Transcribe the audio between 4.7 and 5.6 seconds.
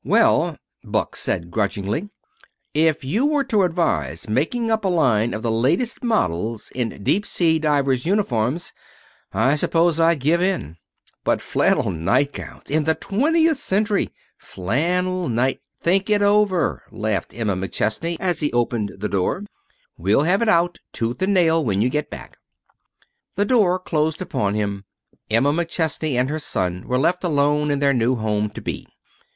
up a line of the